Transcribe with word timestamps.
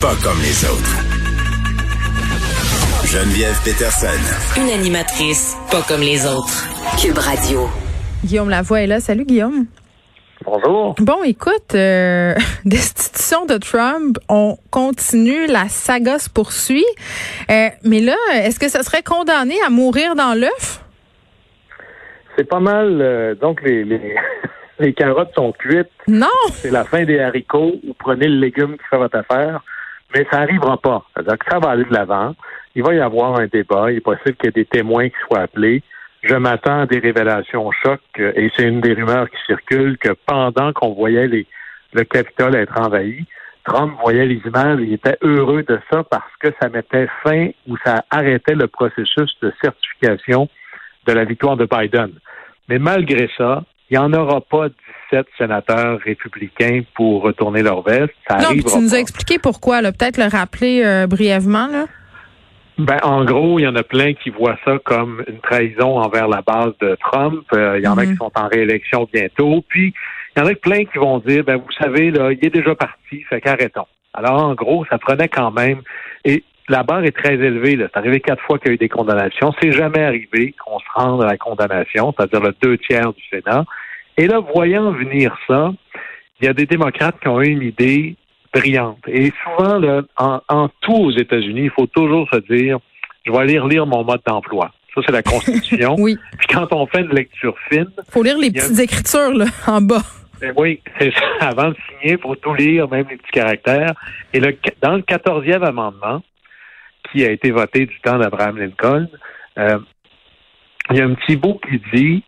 Pas 0.00 0.14
comme 0.22 0.38
les 0.40 0.64
autres. 0.64 0.96
Geneviève 3.04 3.56
Peterson. 3.64 4.60
Une 4.60 4.70
animatrice 4.70 5.56
pas 5.70 5.82
comme 5.86 6.00
les 6.00 6.26
autres. 6.26 6.66
Cube 7.00 7.18
Radio. 7.18 7.68
Guillaume 8.24 8.50
Lavoie 8.50 8.82
est 8.82 8.86
là. 8.86 9.00
Salut 9.00 9.24
Guillaume. 9.24 9.66
Bonjour. 10.44 10.94
Bon, 11.00 11.22
écoute, 11.24 11.74
euh, 11.74 12.34
destitution 12.64 13.44
de 13.46 13.58
Trump, 13.58 14.16
on 14.28 14.56
continue, 14.70 15.46
la 15.46 15.68
saga 15.68 16.18
se 16.18 16.30
poursuit. 16.30 16.86
Euh, 17.50 17.68
mais 17.84 18.00
là, 18.00 18.16
est-ce 18.34 18.58
que 18.58 18.68
ça 18.68 18.82
serait 18.82 19.02
condamné 19.02 19.56
à 19.66 19.70
mourir 19.70 20.14
dans 20.14 20.32
l'œuf? 20.34 20.82
C'est 22.36 22.48
pas 22.48 22.60
mal. 22.60 23.00
euh, 23.02 23.34
donc, 23.34 23.60
les, 23.62 23.84
les, 23.84 24.14
les 24.78 24.94
carottes 24.94 25.32
sont 25.34 25.52
cuites. 25.52 25.88
Non! 26.08 26.26
C'est 26.54 26.70
la 26.70 26.84
fin 26.84 27.04
des 27.04 27.20
haricots. 27.20 27.74
Vous 27.86 27.94
prenez 27.98 28.26
le 28.28 28.38
légume 28.38 28.76
qui 28.78 28.84
fait 28.88 28.96
votre 28.96 29.18
affaire. 29.18 29.62
Mais 30.14 30.26
ça 30.30 30.40
n'arrivera 30.40 30.76
pas. 30.76 31.04
C'est-à-dire 31.14 31.38
que 31.38 31.50
ça 31.50 31.58
va 31.58 31.70
aller 31.70 31.84
de 31.84 31.92
l'avant. 31.92 32.34
Il 32.74 32.82
va 32.82 32.94
y 32.94 33.00
avoir 33.00 33.38
un 33.38 33.46
débat. 33.46 33.90
Il 33.90 33.98
est 33.98 34.00
possible 34.00 34.34
qu'il 34.36 34.46
y 34.46 34.48
ait 34.48 34.62
des 34.62 34.64
témoins 34.64 35.08
qui 35.08 35.16
soient 35.26 35.40
appelés. 35.40 35.82
Je 36.22 36.34
m'attends 36.34 36.80
à 36.80 36.86
des 36.86 36.98
révélations 36.98 37.70
choc, 37.72 38.00
euh, 38.18 38.32
et 38.36 38.50
c'est 38.54 38.68
une 38.68 38.82
des 38.82 38.92
rumeurs 38.92 39.30
qui 39.30 39.38
circulent, 39.46 39.96
que 39.96 40.10
pendant 40.26 40.72
qu'on 40.74 40.92
voyait 40.92 41.26
les, 41.26 41.46
le 41.94 42.04
Capitole 42.04 42.56
être 42.56 42.78
envahi, 42.78 43.24
Trump 43.64 43.94
voyait 44.02 44.26
les 44.26 44.40
images, 44.44 44.80
il 44.80 44.92
était 44.92 45.16
heureux 45.22 45.62
de 45.62 45.78
ça 45.90 46.02
parce 46.04 46.32
que 46.40 46.48
ça 46.60 46.68
mettait 46.68 47.08
fin 47.22 47.48
ou 47.66 47.76
ça 47.84 48.04
arrêtait 48.10 48.54
le 48.54 48.66
processus 48.66 49.30
de 49.40 49.52
certification 49.62 50.48
de 51.06 51.12
la 51.12 51.24
victoire 51.24 51.56
de 51.56 51.66
Biden. 51.66 52.12
Mais 52.68 52.78
malgré 52.78 53.30
ça, 53.36 53.64
il 53.90 53.98
n'y 53.98 53.98
en 53.98 54.12
aura 54.12 54.40
pas 54.40 54.68
17 55.10 55.26
sénateurs 55.38 55.98
républicains 56.00 56.82
pour 56.94 57.22
retourner 57.22 57.62
leur 57.62 57.82
veste. 57.82 58.12
Ça 58.28 58.36
non, 58.38 58.50
tu 58.50 58.78
nous 58.78 58.94
as 58.94 58.98
expliqué 58.98 59.38
pourquoi. 59.38 59.80
Peut-être 59.82 60.18
le 60.18 60.28
rappeler 60.30 60.82
euh, 60.84 61.06
brièvement, 61.06 61.66
là. 61.66 61.86
Ben, 62.78 62.96
en 63.02 63.24
gros, 63.26 63.58
il 63.58 63.62
y 63.64 63.66
en 63.68 63.76
a 63.76 63.82
plein 63.82 64.14
qui 64.14 64.30
voient 64.30 64.56
ça 64.64 64.78
comme 64.84 65.22
une 65.28 65.40
trahison 65.40 65.98
envers 65.98 66.28
la 66.28 66.40
base 66.40 66.72
de 66.80 66.96
Trump. 67.00 67.44
Euh, 67.52 67.78
il 67.78 67.84
y 67.84 67.88
en 67.88 67.98
a 67.98 68.04
Mhm. 68.04 68.12
qui 68.12 68.16
sont 68.16 68.32
en 68.34 68.48
réélection 68.48 69.06
bientôt. 69.12 69.62
Puis, 69.68 69.92
il 70.34 70.40
y 70.40 70.42
en 70.42 70.46
a 70.48 70.54
plein 70.54 70.84
qui 70.86 70.96
vont 70.98 71.18
dire, 71.18 71.44
ben, 71.44 71.56
vous 71.56 71.72
savez, 71.78 72.10
là, 72.10 72.32
il 72.32 72.38
est 72.42 72.50
déjà 72.54 72.74
parti, 72.74 73.22
fait 73.28 73.40
qu'arrêtons. 73.42 73.86
Alors, 74.14 74.42
en 74.42 74.54
gros, 74.54 74.86
ça 74.88 74.96
prenait 74.98 75.28
quand 75.28 75.50
même. 75.50 75.82
Et 76.24 76.42
la 76.68 76.82
barre 76.82 77.04
est 77.04 77.14
très 77.16 77.34
élevée. 77.34 77.76
C'est 77.78 77.96
arrivé 77.98 78.20
quatre 78.20 78.42
fois 78.44 78.58
qu'il 78.58 78.68
y 78.68 78.70
a 78.70 78.74
eu 78.74 78.78
des 78.78 78.88
condamnations. 78.88 79.52
C'est 79.60 79.72
jamais 79.72 80.02
arrivé 80.02 80.54
qu'on 80.64 80.78
se 80.78 80.84
rende 80.94 81.22
à 81.22 81.26
la 81.26 81.36
condamnation, 81.36 82.14
c'est-à-dire 82.16 82.40
le 82.40 82.54
deux 82.62 82.78
tiers 82.78 83.12
du 83.12 83.22
Sénat. 83.28 83.64
Et 84.20 84.26
là, 84.26 84.38
voyant 84.54 84.90
venir 84.92 85.34
ça, 85.48 85.72
il 86.40 86.44
y 86.46 86.48
a 86.48 86.52
des 86.52 86.66
démocrates 86.66 87.18
qui 87.20 87.28
ont 87.28 87.40
eu 87.40 87.48
une 87.48 87.62
idée 87.62 88.16
brillante. 88.52 88.98
Et 89.08 89.32
souvent, 89.44 89.78
là, 89.78 90.02
en, 90.18 90.40
en 90.48 90.68
tout 90.82 90.92
aux 90.94 91.10
États-Unis, 91.10 91.62
il 91.64 91.70
faut 91.70 91.86
toujours 91.86 92.28
se 92.30 92.38
dire, 92.52 92.78
je 93.24 93.32
vais 93.32 93.38
aller 93.38 93.58
relire 93.58 93.86
mon 93.86 94.04
mode 94.04 94.20
d'emploi. 94.26 94.72
Ça, 94.94 95.00
c'est 95.06 95.12
la 95.12 95.22
Constitution. 95.22 95.94
Oui. 95.98 96.18
Puis 96.38 96.48
quand 96.48 96.66
on 96.72 96.86
fait 96.86 97.00
une 97.00 97.14
lecture 97.14 97.54
fine, 97.70 97.86
Faut 98.10 98.22
lire 98.22 98.36
les 98.36 98.48
Il 98.48 98.58
a- 98.58 98.62
petites 98.62 98.80
écritures, 98.80 99.32
là, 99.32 99.46
en 99.66 99.80
bas. 99.80 100.02
ben 100.40 100.52
oui, 100.56 100.80
c'est 100.98 101.12
ça. 101.12 101.20
Avant 101.48 101.68
de 101.70 101.76
signer, 101.88 102.14
il 102.14 102.18
faut 102.18 102.34
tout 102.36 102.52
lire, 102.54 102.88
même 102.90 103.06
les 103.08 103.16
petits 103.16 103.30
caractères. 103.32 103.94
Et 104.34 104.40
le, 104.40 104.54
dans 104.82 104.96
le 104.96 105.02
quatorzième 105.02 105.62
amendement, 105.62 106.22
qui 107.10 107.24
a 107.24 107.30
été 107.30 107.50
voté 107.52 107.86
du 107.86 107.98
temps 108.00 108.18
d'Abraham 108.18 108.58
Lincoln, 108.58 109.08
euh, 109.58 109.78
il 110.90 110.96
y 110.96 111.00
a 111.00 111.04
un 111.06 111.14
petit 111.14 111.36
bout 111.36 111.58
qui 111.68 111.80
dit 111.94 112.22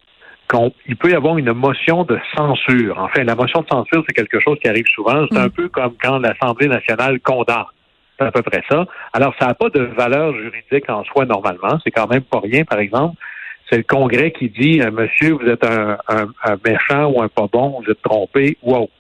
qu'il 0.53 0.97
peut 0.97 1.11
y 1.11 1.15
avoir 1.15 1.39
une 1.39 1.53
motion 1.53 2.05
de 2.05 2.19
censure. 2.37 2.99
Enfin, 2.99 3.25
la 3.25 3.35
motion 3.35 3.61
de 3.63 3.67
censure, 3.69 4.05
c'est 4.07 4.15
quelque 4.15 4.39
chose 4.41 4.59
qui 4.61 4.69
arrive 4.69 4.87
souvent. 4.95 5.27
C'est 5.31 5.39
Mm. 5.39 5.43
un 5.45 5.49
peu 5.49 5.69
comme 5.69 5.95
quand 6.03 6.19
l'Assemblée 6.19 6.69
nationale 6.69 7.19
condamne. 7.21 7.65
C'est 8.19 8.27
à 8.27 8.31
peu 8.31 8.43
près 8.43 8.63
ça. 8.71 8.85
Alors, 9.15 9.35
ça 9.39 9.47
n'a 9.47 9.55
pas 9.55 9.71
de 9.71 9.81
valeur 9.81 10.35
juridique 10.37 10.89
en 10.91 11.03
soi 11.05 11.25
normalement. 11.25 11.79
C'est 11.83 11.91
quand 11.91 12.07
même 12.09 12.23
pas 12.23 12.41
rien, 12.41 12.65
par 12.65 12.79
exemple. 12.79 13.17
C'est 13.71 13.79
le 13.79 13.85
Congrès 13.85 14.33
qui 14.33 14.51
dit, 14.51 14.83
euh, 14.83 14.91
Monsieur, 14.91 15.33
vous 15.33 15.49
êtes 15.49 15.65
un, 15.65 15.97
un- 16.09 16.29
un 16.45 16.57
méchant 16.65 17.07
ou 17.11 17.23
un 17.23 17.29
pas 17.29 17.47
bon, 17.51 17.81
vous 17.83 17.91
êtes 17.91 18.03
trompé 18.03 18.59
ou 18.63 18.75
autre. 18.77 18.93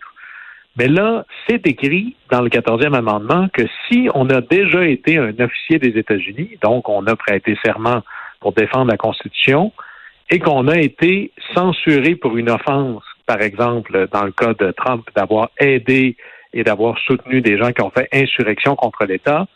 Mais 0.78 0.88
là, 0.88 1.26
c'est 1.46 1.66
écrit 1.66 2.16
dans 2.30 2.40
le 2.40 2.48
14e 2.48 2.94
amendement 2.94 3.48
que 3.52 3.62
si 3.86 4.08
on 4.14 4.30
a 4.30 4.40
déjà 4.40 4.86
été 4.86 5.18
un 5.18 5.38
officier 5.38 5.78
des 5.78 5.98
États-Unis, 5.98 6.56
donc 6.62 6.88
on 6.88 7.06
a 7.06 7.14
prêté 7.14 7.58
serment 7.62 8.00
pour 8.40 8.52
défendre 8.54 8.90
la 8.90 8.96
Constitution, 8.96 9.70
et 10.32 10.38
qu'on 10.38 10.66
a 10.66 10.78
été 10.78 11.30
censuré 11.54 12.16
pour 12.16 12.38
une 12.38 12.48
offense, 12.48 13.02
par 13.26 13.42
exemple, 13.42 14.08
dans 14.10 14.24
le 14.24 14.32
cas 14.32 14.54
de 14.54 14.72
Trump, 14.72 15.06
d'avoir 15.14 15.50
aidé 15.60 16.16
et 16.54 16.64
d'avoir 16.64 16.98
soutenu 17.00 17.42
des 17.42 17.58
gens 17.58 17.70
qui 17.72 17.82
ont 17.82 17.90
fait 17.90 18.08
insurrection 18.14 18.74
contre 18.74 19.04
l'État, 19.04 19.46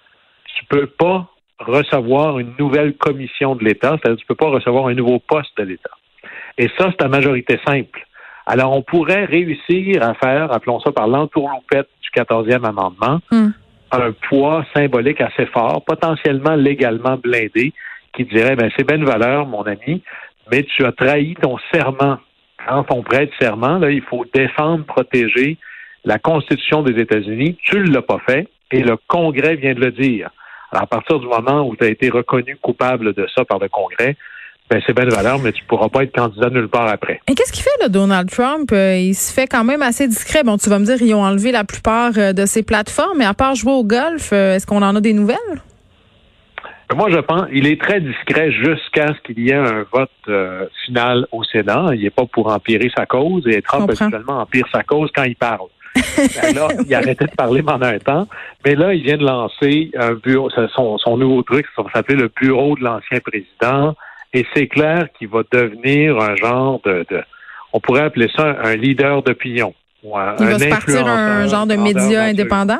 tu 0.55 0.67
peux 0.67 0.87
pas 0.87 1.29
recevoir 1.59 2.39
une 2.39 2.53
nouvelle 2.59 2.95
commission 2.95 3.57
de 3.57 3.65
l'État, 3.65 3.97
c'est-à-dire 3.97 4.19
tu 4.19 4.27
peux 4.27 4.35
pas 4.35 4.51
recevoir 4.51 4.89
un 4.89 4.95
nouveau 4.95 5.19
poste 5.19 5.57
de 5.57 5.63
l'État. 5.63 5.97
Et 6.59 6.69
ça, 6.77 6.91
c'est 6.91 7.03
à 7.03 7.09
majorité 7.09 7.59
simple. 7.67 8.07
Alors, 8.45 8.77
on 8.77 8.83
pourrait 8.83 9.25
réussir 9.25 10.03
à 10.03 10.13
faire, 10.13 10.53
appelons 10.53 10.81
ça 10.81 10.93
par 10.93 11.09
l'entourloupette 11.09 11.89
du 12.03 12.11
14e 12.11 12.67
amendement, 12.67 13.21
Hmm. 13.31 13.49
un 13.93 14.13
poids 14.29 14.67
symbolique 14.75 15.23
assez 15.23 15.47
fort, 15.47 15.83
potentiellement 15.87 16.55
légalement 16.55 17.17
blindé, 17.17 17.73
qui 18.15 18.25
dirait, 18.25 18.57
ben, 18.57 18.71
c'est 18.77 18.85
bonne 18.85 19.05
valeur, 19.05 19.47
mon 19.47 19.63
ami, 19.63 20.03
mais 20.51 20.65
tu 20.65 20.85
as 20.85 20.93
trahi 20.93 21.35
ton 21.41 21.57
serment. 21.73 22.19
Quand 22.67 22.87
on 22.91 23.03
prête 23.03 23.31
serment, 23.41 23.79
là, 23.79 23.91
il 23.91 24.03
faut 24.03 24.25
défendre, 24.35 24.85
protéger 24.85 25.57
la 26.05 26.19
Constitution 26.19 26.83
des 26.83 27.01
États-Unis. 27.01 27.57
Tu 27.63 27.79
ne 27.79 27.93
l'as 27.93 28.03
pas 28.03 28.21
fait 28.27 28.49
et 28.73 28.83
le 28.83 28.97
Congrès 29.07 29.57
vient 29.57 29.75
de 29.75 29.81
le 29.81 29.93
dire. 29.93 30.31
Alors, 30.73 30.85
à 30.85 30.87
partir 30.87 31.21
du 31.21 31.27
moment 31.27 31.67
où 31.67 31.77
tu 31.77 31.85
as 31.85 31.89
été 31.89 32.09
reconnu 32.09 32.57
coupable 32.57 33.13
de 33.13 33.27
ça 33.35 33.45
par 33.45 33.59
le 33.59 33.69
Congrès, 33.69 34.17
ben, 34.69 34.83
c'est 34.85 34.93
bonne 34.93 35.09
valeur, 35.09 35.39
mais 35.39 35.53
tu 35.53 35.63
pourras 35.65 35.89
pas 35.89 36.03
être 36.03 36.13
candidat 36.13 36.51
nulle 36.51 36.69
part 36.69 36.89
après. 36.89 37.21
Et 37.29 37.35
qu'est-ce 37.35 37.53
qu'il 37.53 37.63
fait, 37.63 37.79
là, 37.81 37.89
Donald 37.89 38.29
Trump? 38.29 38.73
Euh, 38.73 38.97
il 38.97 39.15
se 39.15 39.33
fait 39.33 39.47
quand 39.47 39.63
même 39.63 39.81
assez 39.81 40.09
discret. 40.09 40.43
Bon, 40.43 40.57
tu 40.57 40.69
vas 40.69 40.81
me 40.81 40.85
dire, 40.85 41.01
ils 41.01 41.15
ont 41.15 41.23
enlevé 41.23 41.53
la 41.53 41.63
plupart 41.63 42.13
euh, 42.17 42.33
de 42.33 42.47
ses 42.47 42.65
plateformes, 42.65 43.19
mais 43.19 43.25
à 43.25 43.35
part 43.35 43.55
jouer 43.55 43.73
au 43.73 43.85
golf, 43.85 44.33
euh, 44.33 44.55
est-ce 44.55 44.67
qu'on 44.67 44.83
en 44.83 44.97
a 44.97 45.01
des 45.01 45.13
nouvelles? 45.13 45.37
Moi, 46.95 47.11
je 47.11 47.19
pense 47.19 47.47
il 47.53 47.67
est 47.67 47.81
très 47.81 48.01
discret 48.01 48.53
jusqu'à 48.53 49.09
ce 49.09 49.21
qu'il 49.25 49.41
y 49.41 49.51
ait 49.51 49.55
un 49.55 49.85
vote 49.93 50.11
euh, 50.29 50.67
final 50.85 51.27
au 51.33 51.43
Sénat. 51.43 51.87
Il 51.95 52.03
n'est 52.03 52.11
pas 52.11 52.27
pour 52.27 52.47
empirer 52.53 52.91
sa 52.97 53.07
cause 53.07 53.47
et 53.49 53.61
Trump 53.63 53.89
habituellement 54.03 54.41
empire 54.41 54.67
sa 54.73 54.83
cause 54.83 55.11
quand 55.15 55.25
il 55.25 55.37
parle. 55.37 55.67
Ben 55.97 56.55
là, 56.55 56.69
il 56.87 56.95
a 56.95 56.99
arrêté 56.99 57.25
de 57.25 57.31
parler 57.31 57.63
pendant 57.63 57.87
un 57.87 57.99
temps, 57.99 58.29
mais 58.65 58.75
là, 58.75 58.93
il 58.95 59.03
vient 59.03 59.17
de 59.17 59.25
lancer 59.25 59.91
un 59.99 60.13
bureau, 60.15 60.51
son, 60.75 60.99
son 60.99 61.17
nouveau 61.17 61.43
truc, 61.43 61.67
ça 61.75 61.83
va 61.83 61.91
s'appeler 61.91 62.19
le 62.19 62.31
bureau 62.41 62.77
de 62.77 62.85
l'ancien 62.85 63.19
président, 63.21 63.95
et 64.35 64.45
c'est 64.55 64.67
clair 64.69 65.09
qu'il 65.19 65.29
va 65.29 65.41
devenir 65.51 66.19
un 66.21 66.37
genre 66.37 66.81
de, 66.85 67.07
de- 67.11 67.23
on 67.73 67.81
pourrait 67.81 68.03
appeler 68.03 68.29
ça 68.37 68.57
un 68.63 68.77
leader 68.77 69.23
d'opinion. 69.23 69.75
ou 70.05 70.17
un- 70.19 70.37
Il 70.39 70.47
va 70.47 70.55
un 70.55 70.59
se 70.59 70.69
partir 70.69 71.07
un 71.07 71.41
influenceur 71.41 71.49
genre 71.59 71.67
de 71.67 71.77
média 71.77 72.23
indépendant? 72.25 72.79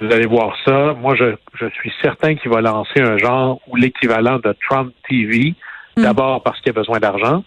Vous 0.00 0.12
allez 0.12 0.26
voir 0.26 0.56
ça. 0.64 0.94
Moi, 0.94 1.14
je, 1.14 1.34
je 1.54 1.66
suis 1.70 1.92
certain 2.02 2.34
qu'il 2.34 2.50
va 2.50 2.60
lancer 2.60 3.00
un 3.00 3.16
genre 3.16 3.60
ou 3.68 3.76
l'équivalent 3.76 4.38
de 4.38 4.54
Trump 4.68 4.92
TV. 5.08 5.54
Hmm. 5.96 6.02
D'abord 6.02 6.42
parce 6.42 6.60
qu'il 6.60 6.70
a 6.70 6.72
besoin 6.72 6.98
d'argent 6.98 7.44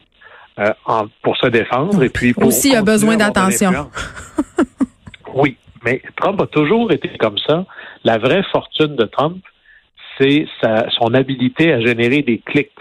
euh, 0.59 0.71
en- 0.85 1.07
pour 1.21 1.35
se 1.37 1.47
défendre 1.47 2.01
et 2.03 2.09
puis 2.09 2.33
pour 2.33 2.47
Aussi, 2.47 2.69
il 2.69 2.75
a 2.75 2.81
besoin 2.81 3.17
d'attention. 3.17 3.89
oui, 5.33 5.57
mais 5.83 6.01
Trump 6.15 6.41
a 6.41 6.47
toujours 6.47 6.91
été 6.91 7.09
comme 7.19 7.37
ça. 7.45 7.65
La 8.03 8.17
vraie 8.17 8.43
fortune 8.51 8.95
de 8.95 9.03
Trump, 9.05 9.43
c'est 10.17 10.47
sa- 10.61 10.89
son 10.91 11.13
habilité 11.13 11.73
à 11.73 11.81
générer 11.81 12.21
des 12.21 12.39
clics. 12.39 12.71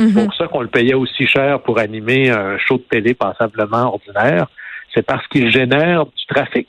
C'est 0.00 0.06
Mhm. 0.06 0.24
pour 0.26 0.34
ça 0.34 0.48
qu'on 0.48 0.60
le 0.60 0.68
payait 0.68 0.94
aussi 0.94 1.26
cher 1.26 1.60
pour 1.60 1.78
animer 1.78 2.28
un 2.30 2.58
show 2.58 2.76
de 2.78 2.82
télé 2.90 3.14
passablement 3.14 3.94
ordinaire. 3.94 4.46
C'est 4.92 5.06
parce 5.06 5.26
qu'il 5.28 5.50
génère 5.50 6.06
du 6.06 6.26
trafic. 6.28 6.68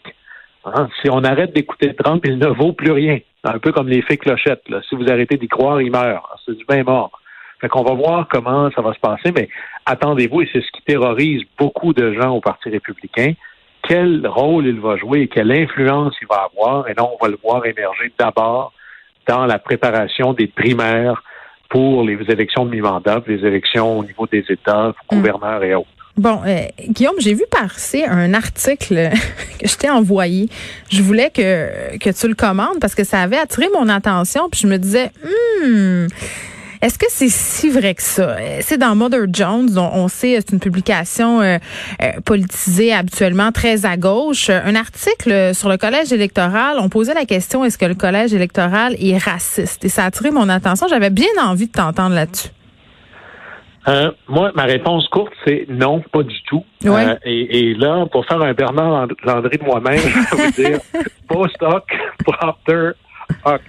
Hein? 0.65 0.89
Si 1.01 1.09
on 1.09 1.23
arrête 1.23 1.53
d'écouter 1.53 1.93
Trump, 1.93 2.23
il 2.25 2.37
ne 2.37 2.47
vaut 2.47 2.73
plus 2.73 2.91
rien. 2.91 3.19
Un 3.43 3.59
peu 3.59 3.71
comme 3.71 3.87
les 3.87 4.01
fées 4.01 4.17
clochettes. 4.17 4.67
Là. 4.69 4.81
Si 4.89 4.95
vous 4.95 5.09
arrêtez 5.09 5.37
d'y 5.37 5.47
croire, 5.47 5.81
il 5.81 5.91
meurt. 5.91 6.25
C'est 6.45 6.57
du 6.57 6.65
bien 6.65 6.83
mort. 6.83 7.11
Fait 7.61 7.69
qu'on 7.69 7.83
va 7.83 7.93
voir 7.93 8.27
comment 8.27 8.69
ça 8.71 8.81
va 8.81 8.93
se 8.93 8.99
passer, 8.99 9.31
mais 9.33 9.47
attendez-vous, 9.85 10.41
et 10.41 10.49
c'est 10.51 10.61
ce 10.61 10.71
qui 10.71 10.81
terrorise 10.81 11.43
beaucoup 11.57 11.93
de 11.93 12.13
gens 12.13 12.31
au 12.31 12.41
Parti 12.41 12.69
républicain, 12.69 13.33
quel 13.87 14.27
rôle 14.27 14.65
il 14.65 14.79
va 14.79 14.97
jouer 14.97 15.21
et 15.21 15.27
quelle 15.27 15.51
influence 15.51 16.15
il 16.21 16.27
va 16.27 16.47
avoir. 16.51 16.89
Et 16.89 16.93
là, 16.93 17.05
on 17.05 17.17
va 17.21 17.29
le 17.29 17.37
voir 17.41 17.65
émerger 17.65 18.11
d'abord 18.19 18.73
dans 19.27 19.45
la 19.45 19.59
préparation 19.59 20.33
des 20.33 20.47
primaires 20.47 21.23
pour 21.69 22.03
les 22.03 22.17
élections 22.29 22.65
de 22.65 22.71
mi-mandat, 22.71 23.21
les 23.27 23.45
élections 23.45 23.99
au 23.99 24.03
niveau 24.03 24.27
des 24.27 24.43
États, 24.49 24.93
gouverneurs 25.09 25.63
et 25.63 25.75
autres. 25.75 25.89
Bon, 26.17 26.41
euh, 26.45 26.67
Guillaume, 26.87 27.15
j'ai 27.19 27.33
vu 27.33 27.43
passer 27.51 28.05
un 28.05 28.33
article 28.33 29.09
que 29.59 29.67
je 29.67 29.75
t'ai 29.75 29.89
envoyé. 29.89 30.47
Je 30.89 31.01
voulais 31.01 31.29
que, 31.29 31.97
que 31.97 32.09
tu 32.09 32.27
le 32.27 32.35
commandes 32.35 32.79
parce 32.79 32.95
que 32.95 33.03
ça 33.03 33.19
avait 33.19 33.37
attiré 33.37 33.67
mon 33.73 33.89
attention. 33.89 34.47
Puis 34.49 34.61
je 34.61 34.67
me 34.67 34.77
disais, 34.77 35.11
hmm, 35.23 36.07
Est-ce 36.81 36.97
que 36.97 37.07
c'est 37.09 37.27
si 37.27 37.69
vrai 37.69 37.95
que 37.95 38.01
ça? 38.01 38.37
C'est 38.61 38.77
dans 38.77 38.95
Mother 38.95 39.25
Jones, 39.31 39.77
on, 39.77 40.03
on 40.03 40.07
sait, 40.07 40.37
c'est 40.37 40.51
une 40.51 40.59
publication 40.59 41.41
euh, 41.41 41.57
euh, 42.01 42.11
politisée 42.23 42.93
habituellement 42.93 43.51
très 43.51 43.85
à 43.85 43.97
gauche. 43.97 44.49
Un 44.49 44.75
article 44.75 45.53
sur 45.53 45.67
le 45.67 45.77
collège 45.77 46.13
électoral, 46.13 46.77
on 46.79 46.87
posait 46.87 47.13
la 47.13 47.25
question, 47.25 47.65
est-ce 47.65 47.77
que 47.77 47.85
le 47.85 47.95
collège 47.95 48.33
électoral 48.33 48.95
est 48.99 49.17
raciste? 49.17 49.83
Et 49.83 49.89
ça 49.89 50.03
a 50.03 50.07
attiré 50.07 50.31
mon 50.31 50.47
attention. 50.47 50.87
J'avais 50.87 51.09
bien 51.09 51.27
envie 51.41 51.67
de 51.67 51.73
t'entendre 51.73 52.15
là-dessus. 52.15 52.49
Euh, 53.87 54.11
moi, 54.27 54.51
ma 54.55 54.63
réponse 54.63 55.07
courte, 55.09 55.33
c'est 55.45 55.65
non, 55.69 56.01
pas 56.11 56.23
du 56.23 56.41
tout. 56.43 56.65
Euh, 56.85 57.15
et, 57.23 57.69
et, 57.69 57.73
là, 57.75 58.05
pour 58.11 58.25
faire 58.25 58.41
un 58.41 58.53
Bernard 58.53 59.07
Landry 59.23 59.57
de 59.57 59.63
moi-même, 59.63 59.97
je 59.97 60.35
vais 60.35 60.45
vous 60.45 60.51
dire 60.51 60.79
post-hoc, 61.27 61.83
propter 62.23 62.91
hoc. 63.43 63.61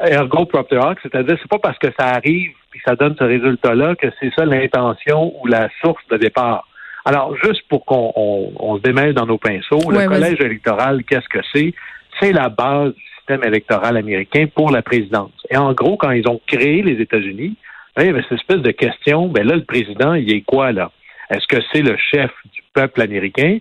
Ergo 0.00 0.44
propter 0.44 0.76
hoc, 0.76 0.98
c'est-à-dire 1.02 1.36
c'est 1.40 1.50
pas 1.50 1.58
parce 1.58 1.78
que 1.78 1.88
ça 1.98 2.06
arrive 2.08 2.50
et 2.74 2.80
ça 2.86 2.94
donne 2.94 3.16
ce 3.18 3.24
résultat-là 3.24 3.96
que 3.96 4.06
c'est 4.20 4.30
ça 4.36 4.44
l'intention 4.44 5.34
ou 5.40 5.46
la 5.46 5.68
source 5.82 6.02
de 6.10 6.16
départ. 6.16 6.68
Alors, 7.04 7.34
juste 7.42 7.62
pour 7.68 7.84
qu'on 7.84 8.12
on, 8.14 8.76
se 8.76 8.82
démêle 8.82 9.12
dans 9.12 9.26
nos 9.26 9.38
pinceaux, 9.38 9.90
le 9.90 10.06
collège 10.06 10.40
électoral, 10.40 11.02
qu'est-ce 11.04 11.28
que 11.28 11.40
c'est? 11.52 11.74
C'est 12.20 12.32
la 12.32 12.48
base 12.48 12.94
du 12.94 13.02
système 13.16 13.42
électoral 13.44 13.96
américain 13.96 14.46
pour 14.54 14.70
la 14.70 14.82
présidence. 14.82 15.32
Et 15.50 15.56
en 15.56 15.72
gros, 15.72 15.96
quand 15.96 16.12
ils 16.12 16.28
ont 16.28 16.40
créé 16.46 16.82
les 16.82 17.00
États-Unis, 17.02 17.56
il 17.98 18.06
y 18.06 18.08
avait 18.08 18.22
cette 18.22 18.38
espèce 18.38 18.62
de 18.62 18.70
question, 18.70 19.28
ben 19.28 19.46
là, 19.46 19.56
le 19.56 19.64
président, 19.64 20.14
il 20.14 20.32
est 20.32 20.42
quoi, 20.42 20.72
là? 20.72 20.90
Est-ce 21.30 21.46
que 21.46 21.62
c'est 21.72 21.82
le 21.82 21.96
chef 21.96 22.30
du 22.52 22.62
peuple 22.74 23.00
américain 23.00 23.58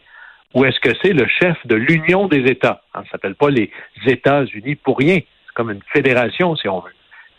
ou 0.53 0.65
est-ce 0.65 0.79
que 0.79 0.95
c'est 1.01 1.13
le 1.13 1.25
chef 1.27 1.55
de 1.65 1.75
l'Union 1.75 2.27
des 2.27 2.43
États? 2.51 2.81
Ça 2.93 3.01
ne 3.01 3.05
s'appelle 3.07 3.35
pas 3.35 3.49
les 3.49 3.71
États-Unis 4.05 4.75
pour 4.75 4.97
rien. 4.97 5.15
C'est 5.15 5.53
comme 5.53 5.71
une 5.71 5.83
fédération, 5.93 6.55
si 6.55 6.67
on 6.67 6.79
veut. 6.79 6.91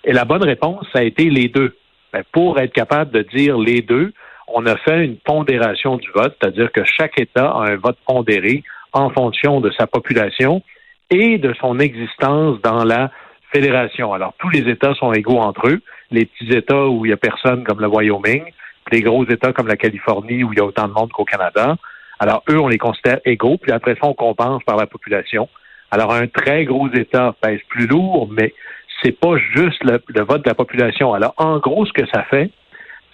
Et 0.05 0.13
la 0.13 0.25
bonne 0.25 0.45
réponse, 0.45 0.87
ça 0.93 1.01
a 1.01 1.03
été 1.03 1.29
les 1.29 1.49
deux. 1.49 1.77
Ben, 2.13 2.23
pour 2.33 2.59
être 2.59 2.73
capable 2.73 3.11
de 3.11 3.23
dire 3.23 3.59
les 3.59 3.81
deux, 3.83 4.13
on 4.49 4.67
a 4.67 4.77
fait 4.77 5.05
une 5.05 5.17
pondération 5.17 5.97
du 5.97 6.09
vote, 6.15 6.37
c'est-à-dire 6.41 6.71
que 6.73 6.83
chaque 6.85 7.19
État 7.19 7.51
a 7.51 7.71
un 7.71 7.77
vote 7.77 7.99
pondéré 8.07 8.63
en 8.93 9.11
fonction 9.11 9.61
de 9.61 9.71
sa 9.79 9.87
population 9.87 10.63
et 11.11 11.39
de 11.39 11.55
son 11.61 11.79
existence 11.79 12.61
dans 12.63 12.85
la 12.85 13.11
fédération. 13.53 14.13
Alors, 14.13 14.35
tous 14.39 14.49
les 14.51 14.69
États 14.71 14.95
sont 14.95 15.13
égaux 15.13 15.39
entre 15.39 15.69
eux. 15.69 15.81
Les 16.13 16.27
petits 16.27 16.53
États 16.53 16.87
où 16.87 17.05
il 17.05 17.09
n'y 17.09 17.15
a 17.15 17.17
personne, 17.17 17.65
comme 17.65 17.81
le 17.81 17.89
Wyoming, 17.89 18.45
les 18.91 19.01
gros 19.01 19.25
États 19.25 19.53
comme 19.53 19.69
la 19.69 19.77
Californie, 19.77 20.45
où 20.45 20.53
il 20.53 20.59
y 20.59 20.63
a 20.63 20.65
autant 20.65 20.89
de 20.89 20.93
monde 20.93 21.11
qu'au 21.11 21.25
Canada. 21.25 21.77
Alors, 22.21 22.43
eux, 22.49 22.61
on 22.61 22.69
les 22.69 22.79
considère 22.79 23.19
égaux, 23.25 23.57
puis 23.57 23.73
après 23.73 23.95
ça, 23.95 24.07
on 24.07 24.15
compense 24.15 24.63
par 24.65 24.77
la 24.77 24.87
population. 24.87 25.49
Alors, 25.91 26.13
un 26.13 26.27
très 26.27 26.65
gros 26.65 26.89
État 26.93 27.35
pèse 27.41 27.61
plus 27.69 27.87
lourd, 27.87 28.29
mais 28.31 28.55
c'est 29.03 29.19
pas 29.19 29.37
juste 29.55 29.83
le, 29.83 30.23
vote 30.23 30.45
de 30.45 30.49
la 30.49 30.55
population. 30.55 31.15
Alors, 31.15 31.35
en 31.37 31.59
gros, 31.59 31.85
ce 31.87 31.93
que 31.93 32.07
ça 32.15 32.23
fait, 32.25 32.51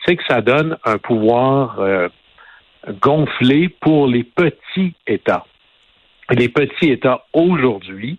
c'est 0.04 0.16
que 0.16 0.22
ça 0.28 0.40
donne 0.40 0.76
un 0.84 0.98
pouvoir 0.98 1.80
euh, 1.80 2.08
gonflé 3.00 3.68
pour 3.68 4.06
les 4.06 4.24
petits 4.24 4.94
États. 5.06 5.44
Les 6.30 6.48
petits 6.48 6.90
États 6.90 7.24
aujourd'hui 7.32 8.18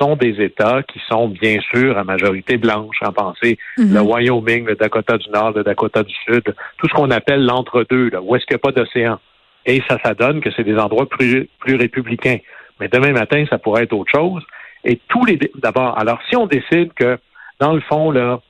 sont 0.00 0.16
des 0.16 0.42
États 0.42 0.82
qui 0.82 1.00
sont 1.08 1.28
bien 1.28 1.58
sûr 1.72 1.98
à 1.98 2.04
majorité 2.04 2.56
blanche. 2.56 2.96
En 3.02 3.12
pensée, 3.12 3.58
mhm. 3.78 3.94
le 3.94 4.00
Wyoming, 4.00 4.66
le 4.66 4.74
Dakota 4.74 5.18
du 5.18 5.28
Nord, 5.30 5.52
le 5.52 5.62
Dakota 5.62 6.02
du 6.02 6.14
Sud, 6.26 6.54
tout 6.78 6.88
ce 6.88 6.94
qu'on 6.94 7.10
appelle 7.10 7.44
l'entre-deux, 7.44 8.10
où 8.22 8.36
est-ce 8.36 8.46
qu'il 8.46 8.56
n'y 8.56 8.60
a 8.60 8.72
pas 8.72 8.72
d'océan. 8.72 9.18
Et 9.66 9.82
ça, 9.88 9.98
ça 10.02 10.14
donne 10.14 10.40
que 10.40 10.50
c'est 10.56 10.64
des 10.64 10.76
endroits 10.76 11.06
plus, 11.06 11.48
plus 11.58 11.76
républicains. 11.76 12.38
Mais 12.80 12.88
demain 12.88 13.12
matin, 13.12 13.44
ça 13.50 13.58
pourrait 13.58 13.84
être 13.84 13.92
autre 13.92 14.10
chose. 14.10 14.42
Et 14.84 14.98
tous 15.08 15.24
les 15.26 15.38
d'abord, 15.56 15.98
alors 15.98 16.18
si 16.28 16.36
on 16.36 16.46
décide 16.46 16.92
que 16.94 17.18
dans 17.58 17.74
le 17.74 17.80
fond 17.82 18.10
là, 18.10 18.40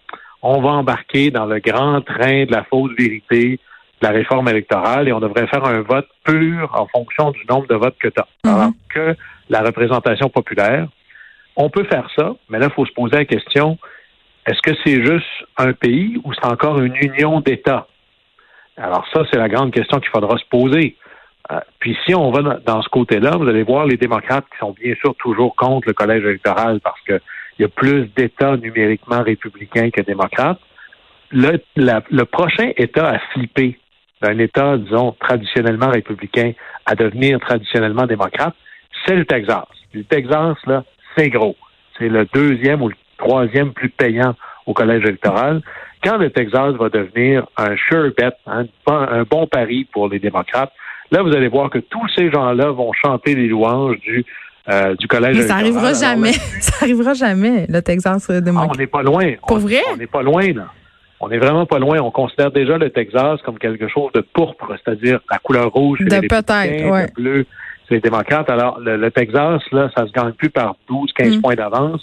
on 0.42 0.60
va 0.62 0.70
embarquer 0.70 1.30
dans 1.30 1.46
le 1.46 1.58
grand 1.58 2.00
train 2.00 2.44
de 2.44 2.52
la 2.52 2.62
fausse 2.64 2.92
vérité, 2.96 3.58
de 4.00 4.06
la 4.06 4.12
réforme 4.12 4.48
électorale, 4.48 5.08
et 5.08 5.12
on 5.12 5.20
devrait 5.20 5.48
faire 5.48 5.64
un 5.64 5.82
vote 5.82 6.08
pur 6.24 6.70
en 6.74 6.86
fonction 6.86 7.32
du 7.32 7.44
nombre 7.48 7.66
de 7.66 7.74
votes 7.74 7.96
que 7.98 8.08
tu 8.08 8.20
as. 8.20 8.28
Mhm. 8.48 8.54
Alors 8.54 8.72
que 8.94 9.16
la 9.50 9.62
représentation 9.62 10.28
populaire, 10.28 10.86
on 11.60 11.68
peut 11.68 11.84
faire 11.84 12.08
ça, 12.16 12.32
mais 12.48 12.58
là, 12.58 12.66
il 12.70 12.72
faut 12.72 12.86
se 12.86 12.92
poser 12.92 13.16
la 13.16 13.24
question, 13.26 13.78
est-ce 14.46 14.60
que 14.62 14.74
c'est 14.82 15.04
juste 15.04 15.26
un 15.58 15.72
pays 15.74 16.18
ou 16.24 16.32
c'est 16.32 16.46
encore 16.46 16.80
une 16.80 16.96
union 16.96 17.40
d'États? 17.40 17.86
Alors 18.78 19.06
ça, 19.12 19.24
c'est 19.30 19.38
la 19.38 19.48
grande 19.48 19.72
question 19.72 20.00
qu'il 20.00 20.08
faudra 20.08 20.38
se 20.38 20.46
poser. 20.50 20.96
Euh, 21.52 21.60
puis 21.78 21.96
si 22.06 22.14
on 22.14 22.30
va 22.30 22.58
dans 22.64 22.80
ce 22.80 22.88
côté-là, 22.88 23.32
vous 23.36 23.46
allez 23.46 23.62
voir 23.62 23.84
les 23.84 23.98
démocrates 23.98 24.46
qui 24.50 24.58
sont 24.58 24.72
bien 24.72 24.94
sûr 25.00 25.14
toujours 25.16 25.54
contre 25.54 25.88
le 25.88 25.92
collège 25.92 26.24
électoral 26.24 26.80
parce 26.80 27.00
qu'il 27.02 27.20
y 27.58 27.64
a 27.64 27.68
plus 27.68 28.06
d'États 28.16 28.56
numériquement 28.56 29.22
républicains 29.22 29.90
que 29.90 30.00
démocrates. 30.00 30.60
Le, 31.30 31.60
le 31.76 32.24
prochain 32.24 32.70
État 32.76 33.06
à 33.06 33.18
flipper 33.32 33.78
d'un 34.22 34.38
État, 34.38 34.78
disons, 34.78 35.12
traditionnellement 35.12 35.90
républicain 35.90 36.52
à 36.86 36.94
devenir 36.94 37.38
traditionnellement 37.40 38.06
démocrate, 38.06 38.54
c'est 39.04 39.16
le 39.16 39.26
Texas. 39.26 39.66
Le 39.92 40.04
Texas, 40.04 40.56
là, 40.66 40.84
c'est 41.16 41.28
gros. 41.28 41.56
C'est 41.98 42.08
le 42.08 42.26
deuxième 42.32 42.82
ou 42.82 42.88
le 42.88 42.94
troisième 43.18 43.72
plus 43.72 43.90
payant 43.90 44.34
au 44.66 44.72
collège 44.72 45.04
électoral. 45.04 45.60
Quand 46.02 46.16
le 46.16 46.30
Texas 46.30 46.74
va 46.74 46.88
devenir 46.88 47.46
un 47.56 47.76
sure 47.76 48.10
bet, 48.16 48.32
hein, 48.46 48.64
un 48.86 49.22
bon 49.24 49.46
pari 49.46 49.86
pour 49.92 50.08
les 50.08 50.18
démocrates, 50.18 50.72
là, 51.10 51.22
vous 51.22 51.34
allez 51.34 51.48
voir 51.48 51.68
que 51.70 51.78
tous 51.78 52.08
ces 52.16 52.30
gens-là 52.30 52.70
vont 52.70 52.92
chanter 52.92 53.34
les 53.34 53.48
louanges 53.48 53.98
du 54.00 54.24
euh, 54.68 54.94
du 54.94 55.08
collège 55.08 55.36
Mais 55.36 55.42
ça 55.42 55.56
arrivera 55.56 55.92
jamais. 55.94 56.32
ça 56.60 56.84
arrivera 56.84 57.14
jamais, 57.14 57.66
le 57.68 57.80
Texas 57.80 58.26
ah, 58.28 58.40
démocrate. 58.40 58.70
on 58.74 58.78
n'est 58.78 58.86
pas 58.86 59.02
loin. 59.02 59.32
Pour 59.46 59.58
vrai? 59.58 59.80
On 59.92 59.96
n'est 59.96 60.06
pas 60.06 60.22
loin, 60.22 60.52
là. 60.52 60.66
On 61.18 61.28
n'est 61.28 61.38
vraiment 61.38 61.66
pas 61.66 61.78
loin. 61.78 61.98
On 62.00 62.10
considère 62.10 62.50
déjà 62.50 62.78
le 62.78 62.90
Texas 62.90 63.40
comme 63.44 63.58
quelque 63.58 63.88
chose 63.88 64.10
de 64.14 64.20
pourpre, 64.20 64.74
c'est-à-dire 64.82 65.20
la 65.30 65.38
couleur 65.38 65.70
rouge, 65.72 66.00
de 66.00 66.20
peut-être, 66.20 66.90
ouais. 66.90 67.06
le 67.06 67.12
bleu, 67.14 67.46
les 67.90 68.00
démocrates. 68.00 68.50
Alors, 68.50 68.78
le, 68.80 69.10
Texas, 69.10 69.62
là, 69.72 69.90
ça 69.96 70.06
se 70.06 70.12
gagne 70.12 70.32
plus 70.32 70.50
par 70.50 70.76
12, 70.88 71.12
15 71.12 71.36
mm. 71.36 71.40
points 71.42 71.54
d'avance. 71.54 72.02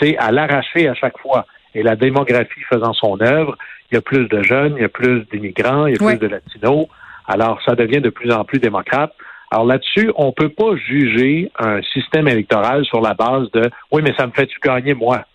C'est 0.00 0.16
à 0.18 0.30
l'arracher 0.32 0.88
à 0.88 0.94
chaque 0.94 1.18
fois. 1.18 1.46
Et 1.74 1.82
la 1.82 1.96
démographie 1.96 2.60
faisant 2.68 2.92
son 2.92 3.20
œuvre, 3.20 3.56
il 3.90 3.94
y 3.94 3.98
a 3.98 4.02
plus 4.02 4.28
de 4.28 4.42
jeunes, 4.42 4.74
il 4.76 4.82
y 4.82 4.84
a 4.84 4.88
plus 4.88 5.24
d'immigrants, 5.32 5.86
il 5.86 5.92
y 5.92 5.96
a 5.96 6.06
plus 6.06 6.18
de 6.18 6.26
latinos. 6.26 6.86
Alors, 7.26 7.60
ça 7.64 7.74
devient 7.74 8.00
de 8.00 8.10
plus 8.10 8.30
en 8.32 8.44
plus 8.44 8.58
démocrate. 8.58 9.12
Alors 9.52 9.66
là-dessus, 9.66 10.10
on 10.16 10.32
peut 10.32 10.48
pas 10.48 10.76
juger 10.76 11.52
un 11.58 11.82
système 11.82 12.26
électoral 12.26 12.86
sur 12.86 13.02
la 13.02 13.12
base 13.12 13.50
de 13.50 13.70
oui, 13.90 14.00
mais 14.02 14.14
ça 14.16 14.26
me 14.26 14.32
fait-tu 14.32 14.58
gagner 14.64 14.94
moi? 14.94 15.26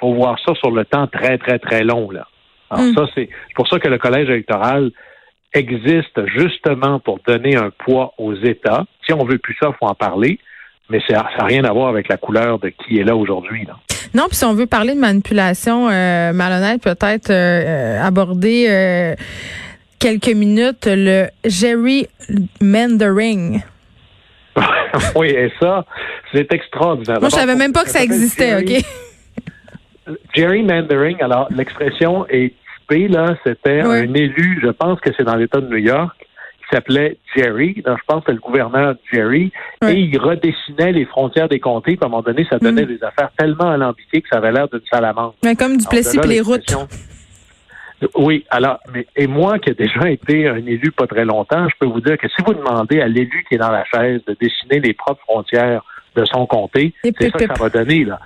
Faut 0.00 0.14
voir 0.14 0.38
ça 0.46 0.54
sur 0.54 0.70
le 0.70 0.86
temps 0.86 1.06
très, 1.06 1.36
très, 1.36 1.58
très 1.58 1.84
long, 1.84 2.10
là. 2.10 2.26
Alors 2.70 2.86
mm. 2.86 2.94
ça, 2.94 3.06
c'est 3.14 3.28
pour 3.54 3.68
ça 3.68 3.78
que 3.78 3.88
le 3.88 3.98
collège 3.98 4.30
électoral 4.30 4.92
existe 5.56 6.26
justement 6.26 7.00
pour 7.00 7.18
donner 7.26 7.56
un 7.56 7.70
poids 7.70 8.12
aux 8.18 8.34
États. 8.34 8.84
Si 9.04 9.12
on 9.12 9.24
veut 9.24 9.38
plus 9.38 9.56
ça, 9.60 9.68
il 9.70 9.76
faut 9.78 9.86
en 9.86 9.94
parler, 9.94 10.38
mais 10.90 11.00
ça 11.08 11.14
n'a 11.38 11.44
rien 11.44 11.64
à 11.64 11.72
voir 11.72 11.88
avec 11.88 12.08
la 12.08 12.16
couleur 12.16 12.58
de 12.58 12.68
qui 12.68 12.98
est 12.98 13.04
là 13.04 13.16
aujourd'hui. 13.16 13.66
Non, 14.14 14.26
puis 14.28 14.36
si 14.36 14.44
on 14.44 14.54
veut 14.54 14.66
parler 14.66 14.94
de 14.94 15.00
manipulation 15.00 15.88
euh, 15.88 16.32
malhonnête, 16.32 16.82
peut-être 16.82 17.30
euh, 17.30 18.00
aborder 18.02 18.66
euh, 18.68 19.14
quelques 19.98 20.34
minutes 20.34 20.86
le 20.86 21.26
Jerry 21.44 22.06
Mandering. 22.60 23.62
oui, 25.16 25.28
et 25.28 25.52
ça, 25.60 25.84
c'est 26.32 26.52
extraordinaire. 26.52 27.20
Moi, 27.20 27.28
je 27.28 27.34
savais 27.34 27.56
même 27.56 27.72
pas 27.72 27.84
que 27.84 27.90
ça 27.90 28.02
existait, 28.02 28.56
OK? 28.56 28.82
Gerrymandering, 30.34 31.20
alors 31.20 31.48
l'expression 31.50 32.26
est 32.28 32.54
là, 32.90 33.36
c'était 33.44 33.80
un 33.80 34.14
élu, 34.14 34.60
je 34.62 34.68
pense 34.68 35.00
que 35.00 35.10
c'est 35.16 35.24
dans 35.24 35.36
l'État 35.36 35.60
de 35.60 35.68
New 35.68 35.78
York, 35.78 36.16
qui 36.18 36.74
s'appelait 36.74 37.16
Jerry. 37.34 37.82
Donc, 37.84 37.98
je 37.98 38.04
pense 38.06 38.20
que 38.20 38.26
c'est 38.28 38.34
le 38.34 38.40
gouverneur 38.40 38.94
Jerry. 39.12 39.52
Et 39.86 39.92
il 39.92 40.18
redessinait 40.18 40.92
les 40.92 41.04
frontières 41.04 41.48
des 41.48 41.60
comtés. 41.60 41.96
Puis 41.96 42.00
à 42.02 42.06
un 42.06 42.08
moment 42.08 42.22
donné, 42.22 42.46
ça 42.50 42.58
donnait 42.58 42.84
mm. 42.84 42.86
des 42.86 43.04
affaires 43.04 43.30
tellement 43.36 43.70
alambiquées 43.70 44.22
que 44.22 44.28
ça 44.30 44.38
avait 44.38 44.52
l'air 44.52 44.68
d'une 44.68 44.80
salamandre. 44.90 45.34
Mais 45.44 45.54
comme 45.54 45.76
du 45.76 45.86
plessis 45.86 46.18
les 46.26 46.40
routes. 46.40 46.74
Oui, 48.14 48.44
alors, 48.50 48.78
mais, 48.92 49.06
et 49.16 49.26
moi 49.26 49.58
qui 49.58 49.70
ai 49.70 49.74
déjà 49.74 50.10
été 50.10 50.48
un 50.48 50.56
élu 50.56 50.92
pas 50.92 51.06
très 51.06 51.24
longtemps, 51.24 51.66
je 51.68 51.74
peux 51.78 51.86
vous 51.86 52.02
dire 52.02 52.18
que 52.18 52.28
si 52.28 52.42
vous 52.46 52.52
demandez 52.52 53.00
à 53.00 53.08
l'élu 53.08 53.44
qui 53.48 53.54
est 53.54 53.58
dans 53.58 53.70
la 53.70 53.84
chaise 53.86 54.20
de 54.26 54.36
dessiner 54.38 54.80
les 54.80 54.92
propres 54.92 55.22
frontières 55.22 55.82
de 56.14 56.24
son 56.26 56.46
comté, 56.46 56.92
c'est 57.02 57.30
ça 57.30 57.38
que 57.38 57.46
ça 57.46 57.54
va 57.54 57.70
donner, 57.70 58.04
là. 58.04 58.20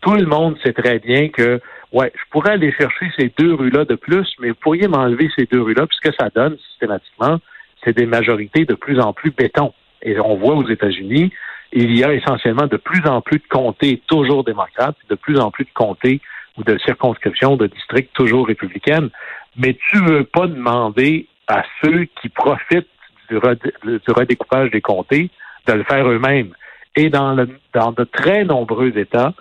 Tout 0.00 0.14
le 0.14 0.26
monde 0.26 0.56
sait 0.62 0.72
très 0.72 1.00
bien 1.00 1.28
que 1.30 1.60
ouais, 1.92 2.12
je 2.14 2.22
pourrais 2.30 2.52
aller 2.52 2.72
chercher 2.72 3.10
ces 3.18 3.32
deux 3.38 3.54
rues-là 3.54 3.84
de 3.84 3.94
plus, 3.94 4.28
mais 4.40 4.50
vous 4.50 4.56
pourriez 4.56 4.88
m'enlever 4.88 5.28
ces 5.36 5.46
deux 5.46 5.62
rues-là, 5.62 5.86
puisque 5.86 6.14
ça 6.18 6.28
donne 6.34 6.56
systématiquement, 6.70 7.38
c'est 7.84 7.96
des 7.96 8.06
majorités 8.06 8.64
de 8.64 8.74
plus 8.74 9.00
en 9.00 9.12
plus 9.12 9.30
béton. 9.30 9.72
Et 10.02 10.18
on 10.18 10.36
voit 10.36 10.54
aux 10.54 10.68
États-Unis, 10.68 11.32
il 11.72 11.96
y 11.96 12.04
a 12.04 12.12
essentiellement 12.12 12.66
de 12.66 12.76
plus 12.76 13.06
en 13.06 13.20
plus 13.20 13.38
de 13.38 13.46
comtés 13.48 14.02
toujours 14.06 14.44
démocrates, 14.44 14.96
de 15.08 15.14
plus 15.14 15.38
en 15.38 15.50
plus 15.50 15.64
de 15.64 15.70
comtés 15.74 16.20
ou 16.56 16.64
de 16.64 16.78
circonscriptions, 16.78 17.56
de 17.56 17.66
districts 17.66 18.12
toujours 18.14 18.46
républicaines. 18.46 19.10
Mais 19.56 19.76
tu 19.90 19.98
veux 20.04 20.24
pas 20.24 20.46
demander 20.46 21.26
à 21.48 21.62
ceux 21.82 22.06
qui 22.20 22.28
profitent 22.28 22.88
du, 23.28 23.38
redécoupage 23.38 24.70
des 24.70 24.80
comtés 24.80 25.30
de 25.66 25.72
le 25.72 25.84
faire 25.84 26.08
eux-mêmes. 26.08 26.52
Et 26.94 27.10
dans, 27.10 27.34
le, 27.34 27.48
dans 27.74 27.92
de 27.92 28.04
très 28.04 28.44
nombreux 28.44 28.96
États, 28.96 29.34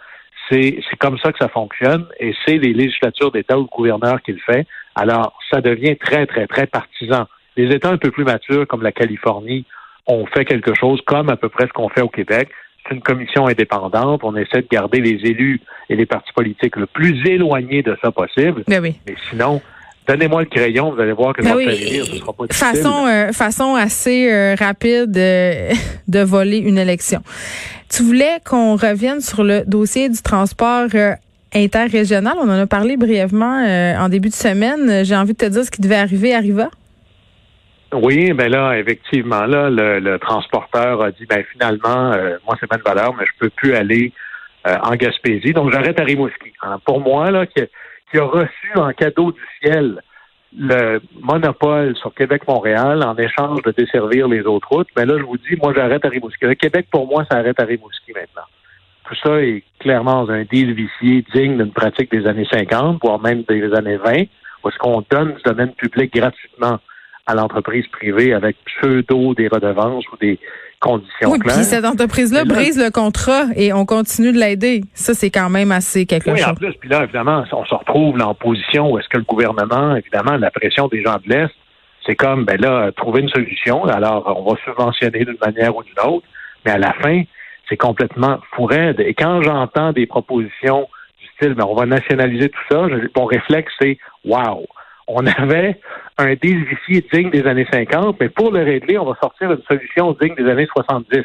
C'est 0.49 0.81
comme 0.99 1.17
ça 1.17 1.31
que 1.31 1.39
ça 1.39 1.49
fonctionne 1.49 2.05
et 2.19 2.33
c'est 2.45 2.57
les 2.57 2.73
législatures 2.73 3.31
d'État 3.31 3.57
ou 3.57 3.63
le 3.63 3.67
gouverneur 3.67 4.21
qui 4.21 4.31
le 4.31 4.39
fait. 4.45 4.67
Alors, 4.95 5.37
ça 5.51 5.61
devient 5.61 5.97
très, 5.97 6.25
très, 6.25 6.47
très 6.47 6.67
partisan. 6.67 7.27
Les 7.57 7.73
États 7.73 7.89
un 7.89 7.97
peu 7.97 8.11
plus 8.11 8.23
matures, 8.23 8.67
comme 8.67 8.83
la 8.83 8.91
Californie, 8.91 9.65
ont 10.07 10.25
fait 10.27 10.45
quelque 10.45 10.73
chose 10.75 11.01
comme 11.05 11.29
à 11.29 11.35
peu 11.35 11.49
près 11.49 11.67
ce 11.67 11.73
qu'on 11.73 11.89
fait 11.89 12.01
au 12.01 12.09
Québec. 12.09 12.49
C'est 12.87 12.95
une 12.95 13.01
commission 13.01 13.47
indépendante. 13.47 14.21
On 14.23 14.35
essaie 14.35 14.61
de 14.61 14.67
garder 14.69 15.01
les 15.01 15.27
élus 15.27 15.59
et 15.89 15.95
les 15.95 16.05
partis 16.05 16.31
politiques 16.33 16.75
le 16.75 16.85
plus 16.85 17.27
éloignés 17.27 17.81
de 17.81 17.97
ça 18.03 18.11
possible. 18.11 18.63
Ben 18.67 18.81
oui. 18.81 18.95
Mais 19.07 19.15
sinon, 19.29 19.61
Donnez-moi 20.07 20.41
le 20.41 20.47
crayon, 20.47 20.93
vous 20.93 21.01
allez 21.01 21.13
voir 21.13 21.33
que 21.33 21.43
ça 21.43 21.55
oui. 21.55 21.65
ce 22.05 22.17
sera 22.17 22.33
pas 22.33 22.45
difficile. 22.45 22.67
Façon, 22.67 23.07
euh, 23.07 23.31
façon 23.31 23.75
assez 23.75 24.31
euh, 24.31 24.55
rapide 24.55 25.17
euh, 25.17 25.71
de 26.07 26.19
voler 26.19 26.57
une 26.57 26.77
élection. 26.77 27.21
Tu 27.95 28.03
voulais 28.03 28.39
qu'on 28.45 28.75
revienne 28.75 29.21
sur 29.21 29.41
le 29.41 29.63
dossier 29.65 30.09
du 30.09 30.21
transport 30.21 30.89
interrégional. 31.53 32.33
On 32.41 32.49
en 32.49 32.59
a 32.59 32.67
parlé 32.67 32.97
brièvement 32.97 33.63
en 33.97 34.09
début 34.09 34.27
de 34.27 34.33
semaine. 34.33 35.05
J'ai 35.05 35.15
envie 35.15 35.31
de 35.31 35.37
te 35.37 35.45
dire 35.45 35.63
ce 35.63 35.71
qui 35.71 35.79
devait 35.79 35.95
arriver 35.95 36.35
arriva. 36.35 36.67
Oui, 37.93 38.33
ben 38.33 38.51
là, 38.51 38.77
effectivement, 38.77 39.45
là, 39.45 39.69
le, 39.69 40.17
transporteur 40.17 41.03
a 41.03 41.11
dit, 41.11 41.25
ben 41.25 41.45
finalement, 41.53 42.11
moi 42.45 42.57
c'est 42.59 42.67
pas 42.67 42.75
de 42.75 42.83
valeur, 42.83 43.15
mais 43.15 43.25
je 43.25 43.31
peux 43.39 43.49
plus 43.49 43.73
aller 43.75 44.11
en 44.65 44.95
Gaspésie, 44.95 45.53
donc 45.53 45.71
j'arrête 45.71 45.97
à 45.97 46.03
Rimouski. 46.03 46.51
pour 46.85 46.99
moi, 46.99 47.31
là, 47.31 47.45
que 47.45 47.61
qui 48.11 48.17
a 48.17 48.25
reçu 48.25 48.71
en 48.75 48.91
cadeau 48.91 49.31
du 49.31 49.41
ciel 49.61 50.01
le 50.57 51.01
monopole 51.21 51.95
sur 51.97 52.13
Québec-Montréal 52.13 53.03
en 53.03 53.15
échange 53.17 53.61
de 53.63 53.71
desservir 53.71 54.27
les 54.27 54.41
autres 54.41 54.69
routes, 54.69 54.87
mais 54.95 55.05
là, 55.05 55.17
je 55.17 55.23
vous 55.23 55.37
dis, 55.37 55.55
moi, 55.61 55.73
j'arrête 55.75 56.05
à 56.05 56.09
Rimouski. 56.09 56.45
Le 56.45 56.55
Québec, 56.55 56.87
pour 56.91 57.07
moi, 57.07 57.25
ça 57.29 57.37
arrête 57.37 57.59
à 57.59 57.65
Rimouski 57.65 58.13
maintenant. 58.13 58.47
Tout 59.07 59.15
ça 59.23 59.41
est 59.41 59.63
clairement 59.79 60.23
dans 60.23 60.31
un 60.31 60.43
deal 60.43 60.73
vicié 60.73 61.25
digne 61.33 61.57
d'une 61.57 61.71
pratique 61.71 62.11
des 62.11 62.25
années 62.25 62.47
50, 62.49 62.99
voire 63.03 63.21
même 63.21 63.43
des 63.47 63.73
années 63.73 63.97
20, 63.97 64.23
où 64.63 64.69
est-ce 64.69 64.77
qu'on 64.79 65.03
donne 65.09 65.33
du 65.33 65.41
domaine 65.43 65.73
public 65.73 66.13
gratuitement 66.13 66.79
à 67.25 67.35
l'entreprise 67.35 67.87
privée 67.87 68.33
avec 68.33 68.55
pseudo 68.65 69.33
des 69.33 69.47
redevances 69.47 70.05
ou 70.13 70.17
des 70.17 70.39
conditions 70.79 71.31
oui, 71.31 71.39
Puis 71.39 71.63
cette 71.63 71.85
entreprise-là 71.85 72.45
brise 72.45 72.77
le 72.77 72.91
contrat 72.91 73.45
et 73.55 73.73
on 73.73 73.85
continue 73.85 74.31
de 74.31 74.37
l'aider. 74.37 74.81
Ça, 74.93 75.13
c'est 75.13 75.31
quand 75.31 75.49
même 75.49 75.71
assez 75.71 76.05
quelque 76.05 76.29
chose. 76.29 76.39
Oui, 76.39 76.45
en 76.45 76.53
plus, 76.53 76.73
puis 76.79 76.89
là, 76.89 77.03
évidemment, 77.03 77.43
on 77.51 77.65
se 77.65 77.73
retrouve 77.73 78.21
en 78.21 78.35
position 78.35 78.91
où 78.91 78.99
est-ce 78.99 79.09
que 79.09 79.17
le 79.17 79.23
gouvernement, 79.23 79.95
évidemment, 79.95 80.37
la 80.37 80.51
pression 80.51 80.87
des 80.87 81.01
gens 81.01 81.15
de 81.25 81.33
l'Est, 81.33 81.51
c'est 82.05 82.15
comme, 82.15 82.45
ben 82.45 82.59
là, 82.61 82.91
trouver 82.95 83.21
une 83.21 83.29
solution. 83.29 83.83
Alors, 83.85 84.31
on 84.37 84.51
va 84.51 84.59
subventionner 84.63 85.25
d'une 85.25 85.37
manière 85.43 85.75
ou 85.75 85.83
d'une 85.83 85.99
autre, 86.05 86.27
mais 86.65 86.71
à 86.71 86.77
la 86.77 86.93
fin, 86.93 87.23
c'est 87.67 87.77
complètement 87.77 88.39
fou 88.51 88.69
Et 88.71 89.13
quand 89.15 89.41
j'entends 89.41 89.91
des 89.91 90.05
propositions 90.05 90.87
du 91.19 91.27
style, 91.35 91.55
ben, 91.55 91.65
on 91.67 91.73
va 91.73 91.87
nationaliser 91.87 92.49
tout 92.49 92.61
ça, 92.69 92.85
mon 93.15 93.25
réflexe, 93.25 93.73
c'est, 93.81 93.97
wow, 94.23 94.65
on 95.07 95.25
avait 95.25 95.79
un 96.17 96.33
deal 96.35 96.65
digne 97.11 97.29
des 97.29 97.45
années 97.45 97.67
50, 97.71 98.17
mais 98.19 98.29
pour 98.29 98.51
le 98.51 98.63
régler, 98.63 98.97
on 98.97 99.05
va 99.05 99.17
sortir 99.21 99.51
une 99.51 99.61
solution 99.63 100.15
digne 100.19 100.35
des 100.35 100.49
années 100.49 100.67
70. 100.67 101.23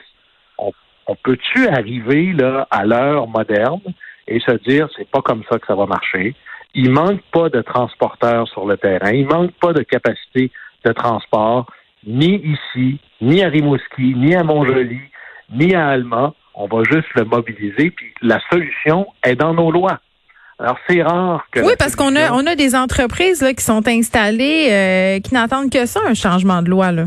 On, 0.58 0.72
on 1.06 1.14
peut-tu 1.16 1.68
arriver 1.68 2.32
là 2.32 2.66
à 2.70 2.84
l'heure 2.84 3.28
moderne 3.28 3.80
et 4.26 4.40
se 4.40 4.52
dire 4.68 4.88
c'est 4.96 5.08
pas 5.08 5.22
comme 5.22 5.42
ça 5.50 5.58
que 5.58 5.66
ça 5.66 5.74
va 5.74 5.86
marcher? 5.86 6.34
Il 6.74 6.90
manque 6.90 7.22
pas 7.32 7.48
de 7.48 7.60
transporteurs 7.62 8.48
sur 8.48 8.66
le 8.66 8.76
terrain, 8.76 9.10
il 9.12 9.26
manque 9.26 9.52
pas 9.60 9.72
de 9.72 9.82
capacité 9.82 10.50
de 10.84 10.92
transport, 10.92 11.66
ni 12.06 12.36
ici, 12.36 12.98
ni 13.20 13.42
à 13.42 13.48
Rimouski, 13.48 14.14
ni 14.14 14.34
à 14.34 14.42
Montjoli, 14.42 15.00
ni 15.52 15.74
à 15.74 15.88
Alma. 15.88 16.32
On 16.54 16.66
va 16.66 16.82
juste 16.90 17.08
le 17.14 17.24
mobiliser, 17.24 17.90
puis 17.90 18.12
la 18.22 18.40
solution 18.50 19.06
est 19.24 19.36
dans 19.36 19.54
nos 19.54 19.70
lois. 19.70 19.98
Alors, 20.60 20.78
c'est 20.88 21.02
rare 21.02 21.44
que. 21.50 21.60
Oui, 21.60 21.72
parce 21.78 21.96
qu'on 21.96 22.14
a, 22.16 22.32
on 22.32 22.46
a 22.46 22.54
des 22.54 22.74
entreprises 22.74 23.40
là, 23.40 23.54
qui 23.54 23.64
sont 23.64 23.86
installées, 23.88 24.68
euh, 24.70 25.20
qui 25.20 25.32
n'attendent 25.32 25.70
que 25.70 25.86
ça, 25.86 26.00
un 26.06 26.14
changement 26.14 26.60
de 26.60 26.68
loi. 26.68 26.92
Là. 26.92 27.06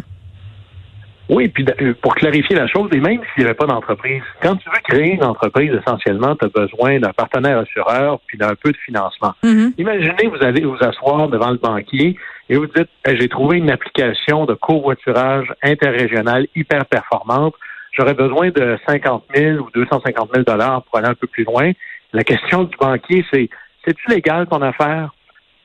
Oui, 1.29 1.47
puis 1.47 1.65
euh, 1.81 1.93
pour 2.01 2.15
clarifier 2.15 2.55
la 2.55 2.67
chose, 2.67 2.89
et 2.93 2.99
même 2.99 3.19
s'il 3.33 3.43
n'y 3.43 3.45
avait 3.45 3.53
pas 3.53 3.67
d'entreprise, 3.67 4.23
quand 4.41 4.55
tu 4.57 4.69
veux 4.69 4.79
créer 4.83 5.13
une 5.13 5.23
entreprise, 5.23 5.71
essentiellement, 5.71 6.35
tu 6.35 6.45
as 6.45 6.49
besoin 6.49 6.99
d'un 6.99 7.13
partenaire 7.13 7.59
assureur 7.59 8.19
puis 8.27 8.37
d'un 8.37 8.55
peu 8.55 8.71
de 8.71 8.77
financement. 8.77 9.33
Mm-hmm. 9.43 9.73
Imaginez, 9.77 10.27
vous 10.27 10.43
allez 10.43 10.65
vous 10.65 10.77
asseoir 10.81 11.29
devant 11.29 11.51
le 11.51 11.57
banquier 11.57 12.17
et 12.49 12.57
vous 12.57 12.67
dites 12.67 12.89
j'ai 13.07 13.29
trouvé 13.29 13.57
une 13.57 13.71
application 13.71 14.45
de 14.45 14.53
covoiturage 14.53 15.53
interrégional 15.63 16.47
hyper 16.55 16.85
performante. 16.87 17.53
J'aurais 17.93 18.15
besoin 18.15 18.49
de 18.49 18.77
50 18.87 19.23
000 19.35 19.57
ou 19.59 19.69
250 19.73 20.29
000 20.33 20.43
dollars 20.43 20.83
pour 20.83 20.97
aller 20.97 21.07
un 21.07 21.15
peu 21.15 21.27
plus 21.27 21.45
loin. 21.45 21.71
La 22.13 22.23
question 22.23 22.63
du 22.63 22.77
banquier, 22.77 23.25
c'est 23.31 23.49
c'est-tu 23.85 24.09
légal 24.09 24.47
ton 24.47 24.61
affaire? 24.61 25.13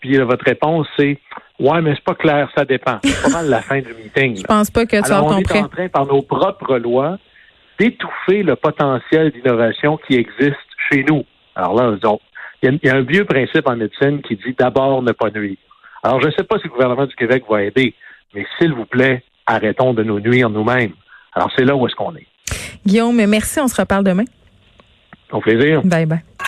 Puis 0.01 0.17
votre 0.19 0.45
réponse, 0.45 0.87
c'est 0.97 1.19
Ouais, 1.61 1.83
mais 1.83 1.93
c'est 1.95 2.05
pas 2.05 2.15
clair, 2.15 2.49
ça 2.57 2.65
dépend. 2.65 2.99
C'est 3.03 3.23
pas 3.23 3.39
mal 3.39 3.49
la 3.49 3.61
fin 3.61 3.81
du 3.81 3.93
meeting. 3.95 4.37
Je 4.37 4.43
pense 4.43 4.71
pas 4.71 4.87
que 4.87 4.97
tu 4.97 5.13
Alors, 5.13 5.27
on 5.27 5.39
est 5.39 5.57
en 5.57 5.69
train, 5.69 5.89
par 5.89 6.07
nos 6.07 6.23
propres 6.23 6.79
lois, 6.79 7.19
d'étouffer 7.81 8.45
le 8.45 8.55
potentiel 8.55 9.33
d'innovation 9.33 9.99
qui 10.07 10.15
existe 10.15 10.57
chez 10.89 11.05
nous. 11.09 11.25
Alors 11.57 11.75
là, 11.75 11.97
il 12.63 12.79
y, 12.83 12.89
a 12.89 12.95
un 12.95 13.03
vieux 13.03 13.25
principe 13.25 13.67
en 13.69 13.77
médecine 13.77 14.23
qui 14.23 14.37
dit 14.37 14.55
d'abord 14.57 15.03
ne 15.03 15.11
pas 15.13 15.31
nuire. 15.31 15.57
Alors, 16.05 16.21
je 16.21 16.27
ne 16.27 16.33
sais 16.33 16.45
pas 16.45 16.59
si 16.59 16.65
le 16.65 16.71
gouvernement 16.71 17.07
du 17.07 17.15
Québec 17.17 17.43
va 17.51 17.65
aider, 17.65 17.95
mais 18.35 18.47
s'il 18.57 18.73
vous 18.73 18.87
plaît, 18.87 19.25
arrêtons 19.47 19.95
de 19.95 20.05
nous 20.05 20.21
nuire 20.21 20.49
nous-mêmes. 20.51 20.93
Alors, 21.35 21.51
c'est 21.57 21.65
là 21.65 21.75
où 21.75 21.87
est-ce 21.89 21.97
qu'on 21.97 22.15
est. 22.15 22.27
Guillaume, 22.87 23.17
merci. 23.27 23.59
On 23.61 23.67
se 23.67 23.81
reparle 23.81 24.05
demain. 24.05 24.25
Au 25.33 25.41
plaisir. 25.41 25.83
Bye 25.85 26.07
bye. 26.07 26.39